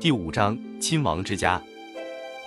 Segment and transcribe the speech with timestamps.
[0.00, 1.60] 第五章亲王之家。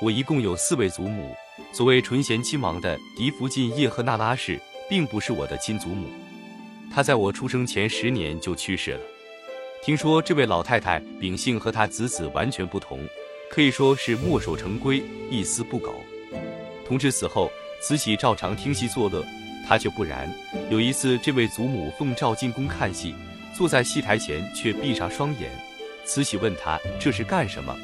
[0.02, 1.36] 我一共有四位祖母。
[1.74, 4.58] 所谓纯贤亲王的嫡福晋叶赫那拉氏，
[4.90, 6.08] 并不是我的亲祖母。
[6.90, 9.00] 她在我出生前十年就去世了。
[9.84, 13.00] 听说这位老太太秉性和她子子完全不同，
[13.50, 15.94] 可以说是墨守成规，一丝不苟。
[16.88, 19.26] 同治死后，慈禧照常听戏作乐，
[19.68, 20.34] 她却不然。
[20.70, 23.14] 有一次，这位祖母奉诏进宫看戏，
[23.54, 25.52] 坐在戏台前却闭上双眼。
[26.06, 27.76] 慈禧问他这是干什么，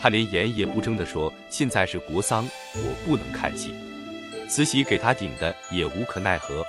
[0.00, 3.74] 他连言也不睁地说：“现在是国丧，我不能看戏。”
[4.48, 6.64] 慈禧给他顶的也无可奈何。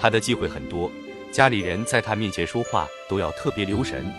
[0.00, 0.90] 他的忌讳很多，
[1.30, 4.10] 家里人在他面前说话都要特别留神，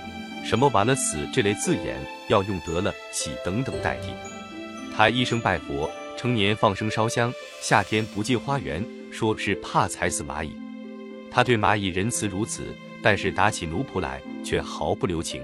[0.45, 4.14] 什么完了死这类字眼要用得了喜等等代替。
[4.95, 10.56] 他一生拜佛，成年放生烧香，夏天不进花园，说是怕踩死蚂蚁。
[11.31, 15.42] 他对蚂蚁仁慈如此，但是打起奴仆来却毫不留情。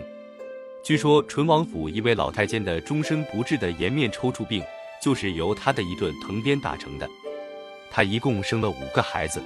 [0.84, 4.64] 据说淳王府一位老太监的终身不治的颜面抽搐病，
[5.00, 7.08] 就是由他的一顿藤鞭打成的。
[7.92, 9.40] 他一共生了五个孩子，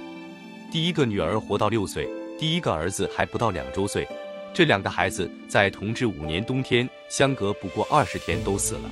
[0.72, 4.08] 第一个女儿活到六岁，第一个儿子还不到两周岁。
[4.54, 8.90] 这两个孩子在同治五年冬天，相隔不过二十天都死了。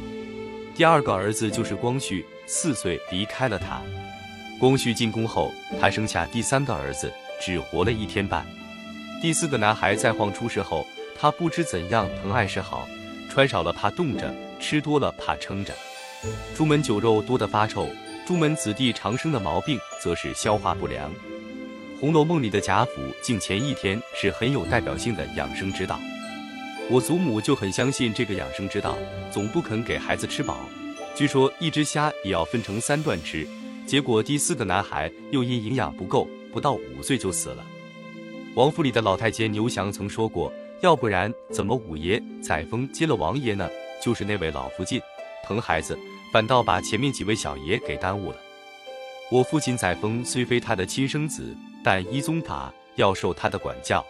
[0.74, 3.80] 第二个儿子就是光绪，四岁离开了他。
[4.60, 8.44] 光绪进宫后，他生下第三个儿子，只活了一天半。
[9.22, 10.86] 第四个男孩在晃出世后。
[11.24, 12.86] 他不知怎样疼爱是好，
[13.30, 14.30] 穿少了怕冻着，
[14.60, 15.72] 吃多了怕撑着。
[16.54, 17.88] 朱门酒肉多得发臭，
[18.26, 21.10] 朱门子弟常生的毛病则是消化不良。
[21.98, 25.98] 《红楼梦》里的贾府敬前一天是很有代表性的养生之道，
[26.90, 28.94] 我祖母就很相信这个养生之道，
[29.30, 30.68] 总不肯给孩子吃饱。
[31.14, 33.48] 据说一只虾也要分成三段吃，
[33.86, 37.64] 结果第四个男孩又因营养不够，不到五岁就死了。
[38.56, 40.52] 王府里的老太监牛祥曾说过。
[40.84, 43.66] 要不然怎么五爷载沣接了王爷呢？
[44.02, 45.00] 就是那位老福晋，
[45.42, 45.98] 疼孩子，
[46.30, 48.36] 反倒把前面几位小爷给耽误了。
[49.30, 54.04] 我父亲载沣虽非他的亲生子，但依宗法要受他的管教。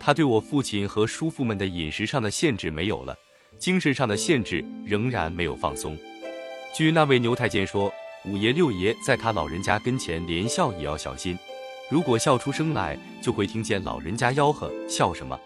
[0.00, 3.16] 他对我父亲和叔父们的饮食上的限制没有了，
[3.56, 5.96] 精神上的限制仍然没有放松。
[6.74, 11.38] 据那位牛太监说，五爷六爷在他老人家跟前连笑也要小心，
[11.88, 15.38] 如果笑出声来，就会听见老人家吆喝：“笑什么？”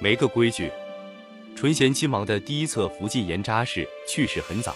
[0.00, 0.70] 没个规矩。
[1.54, 4.74] 纯贤亲王的第一侧福晋严扎氏去世很早，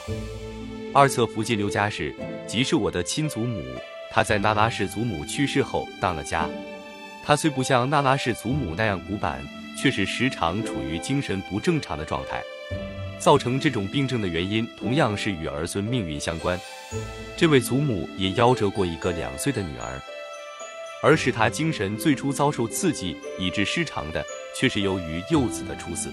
[0.92, 2.14] 二侧福晋刘家氏
[2.46, 3.64] 即是我的亲祖母。
[4.10, 6.46] 她在那拉氏祖母去世后当了家。
[7.24, 9.42] 她虽不像那拉氏祖母那样古板，
[9.80, 12.42] 却是时常处于精神不正常的状态。
[13.18, 16.60] 造成这种病症的原因，同样是与儿孙命运相关。
[17.34, 19.98] 这位祖母也夭折过一个两岁的女儿，
[21.02, 24.22] 而使她精神最初遭受刺激以致失常的。
[24.58, 26.10] 却是由于幼子的出死，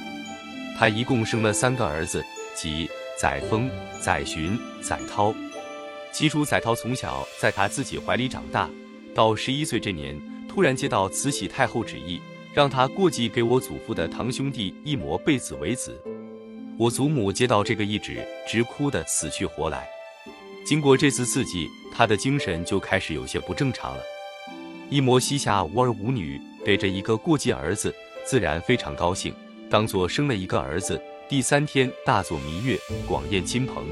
[0.78, 2.24] 他一共生了三个儿子，
[2.56, 3.70] 即载沣、
[4.00, 5.34] 载洵、载涛。
[6.12, 8.70] 起初载涛从小在他自己怀里长大，
[9.16, 10.20] 到十一岁这年，
[10.50, 12.20] 突然接到慈禧太后旨意，
[12.54, 15.98] 让他过继给我祖父的堂兄弟一模贝子为子。
[16.78, 19.88] 我祖母接到这个懿旨，直哭得死去活来。
[20.66, 24.04] 经过这次刺激，他的精神就开始有些不正常了。
[24.90, 27.94] 一模膝下无儿无女，背着一个过继儿子。
[28.26, 29.34] 自然非常高兴，
[29.70, 31.02] 当做生了一个儿子。
[31.28, 32.78] 第三天大作弥月，
[33.08, 33.86] 广宴亲朋。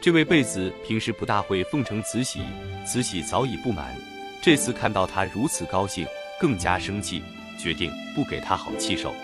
[0.00, 2.40] 这位贝子平时不大会奉承慈禧，
[2.86, 3.96] 慈禧早已不满。
[4.42, 6.06] 这次看到他如此高兴，
[6.40, 7.22] 更加生气，
[7.58, 9.14] 决定不给他好气受。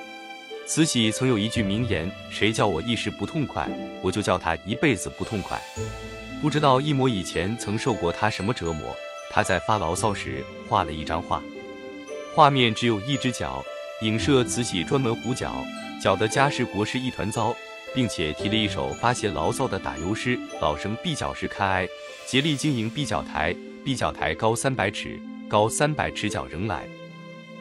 [0.67, 3.69] 慈禧曾有一句名言：“谁叫我一时不痛快，
[4.01, 5.61] 我就叫他一辈子不痛快。”
[6.41, 8.95] 不知道一模以前曾受过他什么折磨。
[9.31, 11.43] 他在发牢骚时画了一张画，
[12.35, 13.65] 画面只有一只脚。
[14.05, 15.65] 影射慈禧专门胡搅，
[15.99, 17.57] 搅得家事国事一团糟，
[17.95, 21.89] 并且提了一首发泄牢骚的打油诗：“老生必脚时开哀，
[22.27, 26.87] 竭力经营壁角台，壁角台高三百尺，高三百尺角仍来。”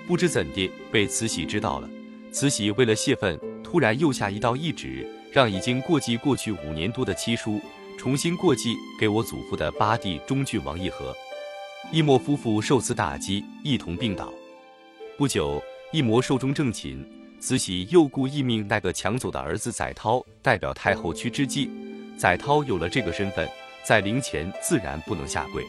[0.06, 1.90] 不知怎地被慈禧知道了。
[2.34, 7.62] 慈禧为了泄愤，突然又下一道懿旨，让已经过继过去五年多的七叔
[7.98, 11.16] 重新过继给我祖父的八弟忠郡王奕和。
[11.94, 14.30] 奕莫夫妇受此打击，一同病倒。
[15.18, 15.64] 不久。
[15.94, 17.06] 一魔寿终正寝，
[17.40, 21.70] 慈禧又故意命那个抢走的儿子载涛代表太后去致祭。
[22.18, 23.48] 载涛有了这个身份，
[23.84, 25.64] 在灵前自然不能下跪。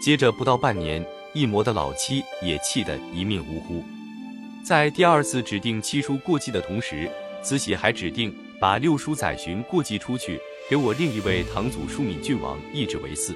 [0.00, 1.04] 接着不到半年，
[1.34, 3.82] 一魔的老妻也气得一命呜呼。
[4.64, 7.10] 在第二次指定七叔过继的同时，
[7.42, 10.38] 慈禧还指定把六叔载洵过继出去，
[10.68, 13.34] 给我另一位堂祖淑敏郡王懿旨为嗣。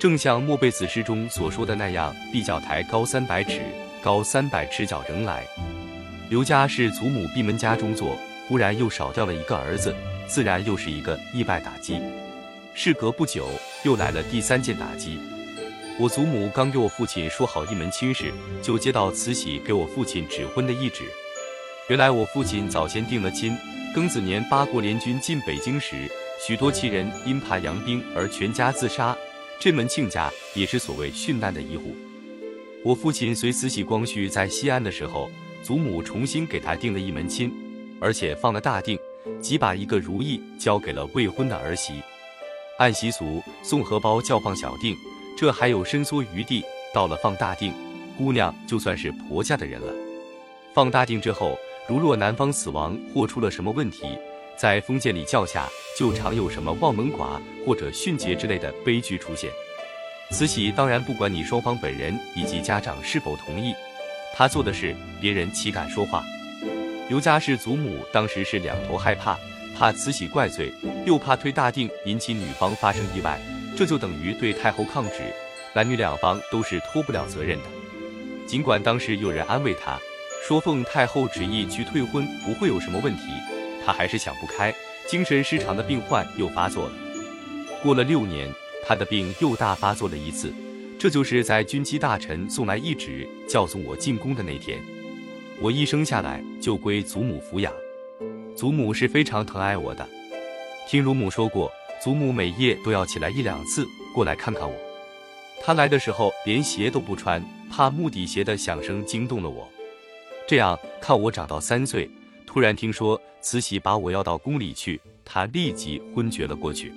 [0.00, 3.60] 正像莫贝子诗中所说的那样，壁角台高三百尺。
[4.02, 5.46] 高三百尺角仍来。
[6.28, 9.94] 刘家是祖母闭门家中坐，忽然又少掉了一个儿子，
[10.26, 12.00] 自然又是一个意外打击。
[12.74, 13.48] 事隔不久，
[13.82, 15.18] 又来了第三件打击。
[15.98, 21.02] 我祖母刚给我父亲说好一门亲事，就接到慈禧给我父亲指婚的懿旨。
[21.88, 23.56] 原来我父亲早先定了亲，
[23.96, 26.08] 庚子年八国联军进北京时，
[26.46, 29.16] 许多旗人因怕洋兵而全家自杀。
[29.58, 31.96] 这门亲家也是所谓殉难的一户。
[32.84, 35.28] 我父亲随慈禧光绪在西安的时候，
[35.62, 37.52] 祖母重新给他定了一门亲，
[38.00, 38.98] 而且放了大定，
[39.40, 41.94] 即把一个如意交给了未婚的儿媳。
[42.78, 44.96] 按习俗送荷包叫放小定，
[45.36, 46.64] 这还有伸缩余地。
[46.94, 47.74] 到了放大定，
[48.16, 49.92] 姑娘就算是婆家的人了。
[50.72, 51.58] 放大定之后，
[51.88, 54.06] 如若男方死亡或出了什么问题，
[54.56, 59.50] 在封建礼教下，就常有什么望门寡或者殉节之类的悲剧出现。
[60.30, 63.74] 慈禧当然不管你双方本人以及家长是否同意，
[64.34, 66.24] 她做的是别人岂敢说话。
[67.08, 69.38] 刘家氏祖母当时是两头害怕。
[69.76, 70.72] 怕慈禧怪罪，
[71.06, 73.38] 又怕推大定引起女方发生意外，
[73.76, 75.32] 这就等于对太后抗旨，
[75.72, 77.64] 男女两方都是脱不了责任的。
[78.44, 79.96] 尽管当时有人安慰她，
[80.44, 83.22] 说奉太后旨意去退婚不会有什么问题，
[83.86, 84.74] 她还是想不开，
[85.06, 86.92] 精神失常的病患又发作了。
[87.80, 88.52] 过了六年，
[88.88, 90.50] 他的病又大发作了一次，
[90.98, 94.80] 这就是在军机大臣送来懿旨叫送我进宫的那天，
[95.60, 97.70] 我一生下来就归祖母抚养。
[98.56, 100.08] 祖母是非常疼爱我的，
[100.88, 101.70] 听乳母说过，
[102.02, 104.74] 祖母每夜都要起来一两次过来看看我。
[105.62, 109.68] 她来的时候连鞋都不穿，怕木底鞋的响声惊动了我。
[110.46, 112.10] 这样看我长到三岁，
[112.46, 116.90] 突然听说慈禧把我要到宫里去，她立即昏厥了过去。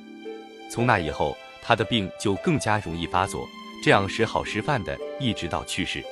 [0.72, 3.48] 从那以后，他的病就更加容易发作，
[3.84, 6.04] 这样时好时犯的，一直到去世。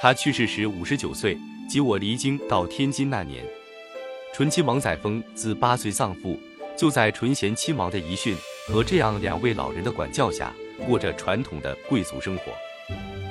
[0.00, 1.36] 他去世时五十九岁，
[1.68, 3.44] 即我离京到天津那年。
[4.32, 6.38] 醇亲王载沣自八岁丧父，
[6.76, 8.36] 就在纯贤亲王的遗训
[8.68, 10.54] 和这样两位老人的管教下，
[10.86, 12.52] 过着传统的贵族生活。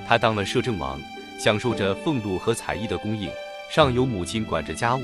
[0.05, 0.99] 他当了摄政王，
[1.39, 3.29] 享受着俸禄和彩衣的供应，
[3.71, 5.01] 上有母亲管着家务，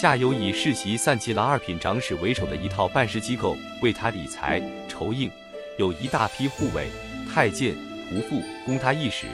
[0.00, 5.30] 下有以世袭散骑郎二品长史为首的一套办事机构为他理财筹应，
[5.76, 6.88] 有一大批护卫、
[7.32, 7.74] 太监、
[8.08, 9.26] 仆妇供他议时，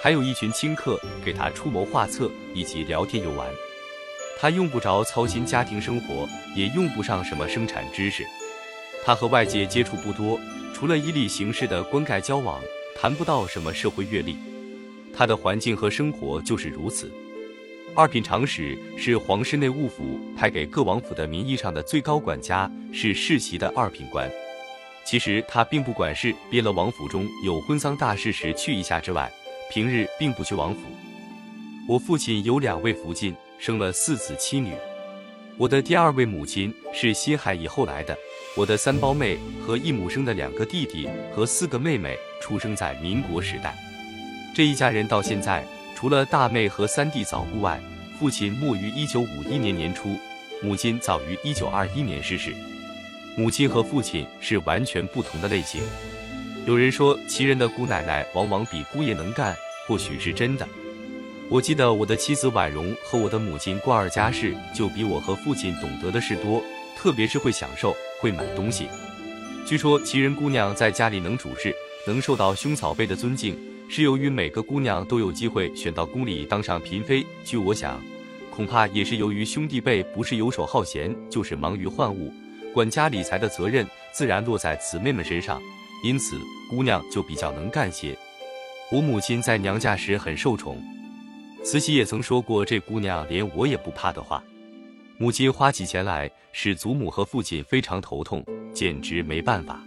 [0.00, 3.48] 还有一群亲客给他出谋划策以及聊天游玩。
[4.40, 8.24] 他用不着操心家庭生活，也用不上什么生产知识。
[9.04, 10.38] 他和外界接触不多，
[10.72, 12.60] 除了依例行事的官盖交往，
[12.96, 14.36] 谈不到什么社会阅历。
[15.12, 17.10] 他的环境和生活就是如此。
[17.96, 24.30] 二品长史是皇室内务府派给各王府的名义上的最高管家，是世袭的二品官。
[25.08, 29.32] 其实他并不管事，憋了王府中有婚丧大事时去一下之外，
[29.70, 30.80] 平日并不去王府。
[31.88, 33.34] 我父亲有两位福晋。
[33.58, 34.72] 生了四子七女，
[35.56, 38.16] 我的第二位母亲是辛亥以后来的。
[38.56, 43.74] 我的三胞妹和一母生的两个弟弟和四个妹妹出生在民国时代。
[44.54, 45.64] 这一家人到现在，
[45.96, 47.80] 除了大妹和三弟早故外，
[48.20, 50.16] 父亲没于一九五一年年初，
[50.62, 52.54] 母亲早于一九二一年逝世。
[53.38, 55.80] 母亲和父亲是完全不同的类型。
[56.66, 59.56] 有人说，其人的姑奶奶往往比姑爷能干，
[59.86, 60.66] 或许是真的。
[61.48, 66.60] 我记得我的妻子婉容和我的母亲过二家事，就比我和父亲懂得的事多，
[66.96, 68.88] 特别是会享受、会买东西。
[69.64, 71.72] 据说齐人姑娘在家里能主事，
[72.08, 73.56] 能受到兄嫂辈的尊敬，
[73.88, 77.24] 是由于每个姑娘都有机会选到宫里当上嫔妃。
[77.44, 78.02] 据我想，
[78.50, 82.34] 恐怕也是由于兄弟辈不是游手好闲，就是忙于宦物，
[82.74, 85.60] 管家理财的责任自然落在姊妹们身上，
[86.04, 86.38] 因此
[86.70, 88.16] 姑娘就比较能干些。
[88.90, 90.82] 我母亲在娘家时很受宠。
[91.64, 94.42] 慈禧也曾说过这姑娘连我也不怕的话。
[95.18, 99.82] 母亲花起钱来，使祖母和父亲非常头痛，简直没办法。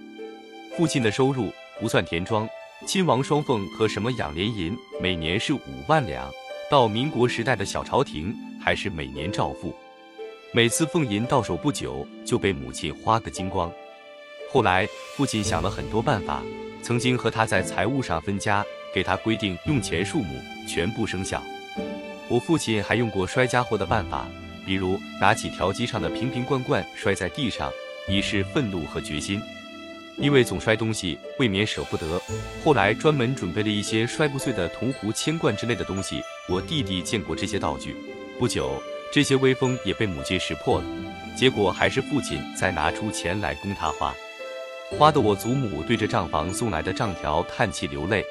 [0.76, 2.48] 父亲的收入不算田庄，
[2.86, 6.30] 亲王双凤和什么养廉银，每年是五万两。
[6.70, 9.74] 到民国时代的小朝廷，还是每年照付。
[10.54, 13.72] 每次俸银到手不久，就被母亲花个精光。
[14.52, 16.44] 后来父亲想了很多办法，
[16.84, 21.42] 曾经和他在财务上分家，给他规定用钱数目，全部生效。
[22.28, 24.28] 我父亲还用过摔家伙的办法，
[24.66, 27.72] 比如拿起条机上的瓶瓶罐罐摔在地上，
[28.10, 29.42] 以示愤怒和决心。
[30.18, 32.22] 因为总摔东西，未免舍不得。
[32.62, 36.22] 后来专门准备了一些摔不碎的铜壶、铅罐之类的东西。
[36.50, 37.96] 我弟弟见过这些道具。
[38.38, 40.86] 不久，这些威风也被母亲识破了。
[41.36, 44.14] 结果还是父亲再拿出钱来供他花，
[44.98, 48.24] 花的我祖母对着账房送来的账条叹气流泪。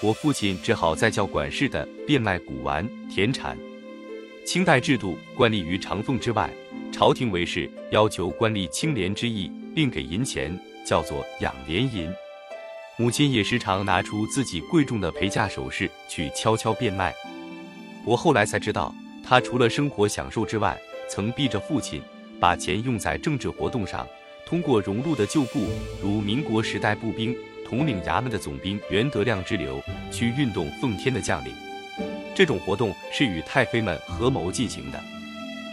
[0.00, 3.58] 我父亲只好再叫管事的变卖古玩田产。
[4.44, 6.48] 清代制度惯例于长俸之外，
[6.92, 12.08] 朝廷为事要求官吏清廉之意，并给银钱，叫做养廉银。
[12.96, 17.14] 母亲也时常拿出自己贵重的陪嫁首饰去悄悄变卖。
[18.04, 18.94] 我后来才知道，
[19.28, 20.74] 他除了生活享受之外，
[21.06, 22.00] 曾逼着父亲
[22.40, 24.08] 把钱用在政治活动上，
[24.46, 25.68] 通过融入的旧部，
[26.02, 31.52] 如民国时代步兵统领衙门的总兵袁德亮之流，去运动奉天的将领。
[32.34, 34.98] 这种活动是与太妃们合谋进行的。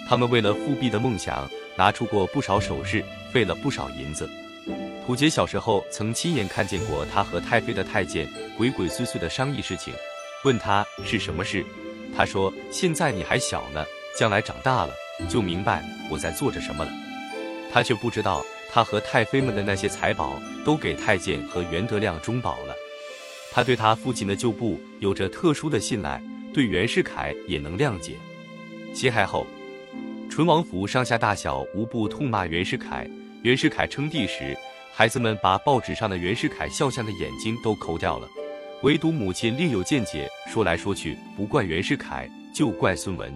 [0.05, 4.29] 他们为了复辟的梦想，拿出过不少首饰，费了不少银子。
[5.07, 9.93] 溥杰小时候曾亲眼看见过他和太妃的太监鬼鬼祟祟的商议事情，
[10.43, 11.65] 问他是什么事，
[12.15, 13.85] 他说：“现在你还小呢，
[14.17, 14.93] 将来长大了
[15.29, 16.91] 就明白我在做着什么了。”
[17.71, 22.73] 他却不知道，他和太妃们的那些财宝都给太监和袁德亮中饱了。
[23.51, 26.21] 他对他父亲的旧部有着特殊的信赖，
[26.53, 28.13] 对袁世凯也能谅解。
[28.93, 29.45] 西害后。
[30.27, 33.09] 淳王府上下大小无不痛骂袁世凯。
[33.43, 34.57] 袁世凯称帝时，
[34.91, 38.27] 孩子们把报纸上的袁世凯肖像的眼睛都抠掉了，
[38.85, 43.35] 唯独母亲另有见解，说来说去不怪袁世凯，就怪孙文。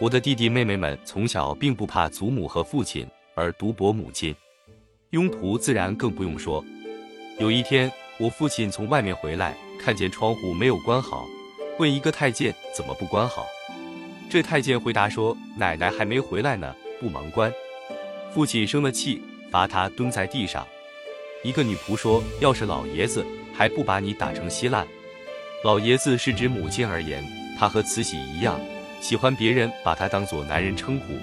[0.00, 4.34] 我的弟弟妹妹们从小并不怕祖母和父亲，而独博母亲。
[5.10, 6.64] 庸仆自然更不用说。
[7.38, 11.26] 有一天，我父亲从外面回来，看见窗户没有关好，
[11.78, 13.44] 问一个太监怎么不关好。
[14.30, 17.52] 这太监回答说：“奶奶还没回来呢，不忙关。”
[18.32, 20.66] 父亲生了气，罚他蹲在地上。
[21.42, 23.22] 一个女仆说：“要是老爷子，
[23.56, 24.86] 还不把你打成稀烂？”
[25.64, 27.24] 老爷子是指母亲而言，
[27.58, 28.60] 他和慈禧一样，
[29.00, 31.14] 喜欢别人把他当做男人称呼。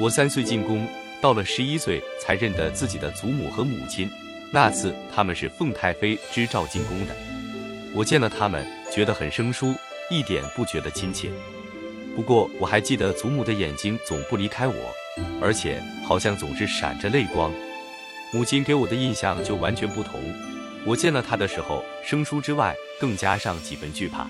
[0.00, 0.88] 我三岁进宫，
[1.20, 4.10] 到了十一岁才认得自己的祖母和母亲。
[4.50, 7.14] 那次他们是奉太妃之诏进宫的，
[7.92, 9.74] 我见了他们，觉得很生疏，
[10.10, 11.28] 一点不觉得亲切。
[12.16, 14.74] 不过我还记得祖母的眼睛总不离开我，
[15.42, 17.52] 而且好像总是闪着泪光。
[18.32, 20.20] 母亲给我的印象就完全不同。
[20.86, 24.28] 我见了他的时候，生疏之外更加上几分惧怕。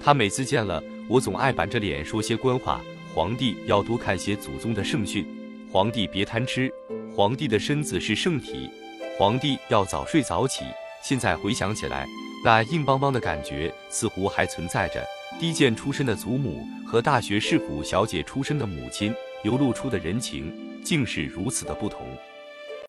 [0.00, 2.80] 他每次见了我，总爱板着脸说些官话。
[3.14, 5.26] 皇帝要多看些祖宗的圣训，
[5.70, 6.72] 皇帝别贪吃，
[7.14, 8.70] 皇帝的身子是圣体，
[9.18, 10.64] 皇帝要早睡早起。
[11.02, 12.06] 现在回想起来，
[12.44, 15.04] 那硬邦邦的感觉似乎还存在着。
[15.38, 20.52] 低贱出身的祖母和大学士府小姐出身的母亲流露出的人情，
[20.82, 22.06] 竟是如此的不同。